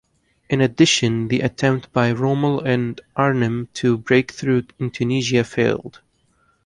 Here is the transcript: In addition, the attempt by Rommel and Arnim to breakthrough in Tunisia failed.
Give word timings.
In 0.49 0.61
addition, 0.61 1.27
the 1.27 1.41
attempt 1.41 1.93
by 1.93 2.11
Rommel 2.11 2.59
and 2.61 2.99
Arnim 3.15 3.67
to 3.75 3.99
breakthrough 3.99 4.63
in 4.79 4.89
Tunisia 4.89 5.43
failed. 5.43 6.01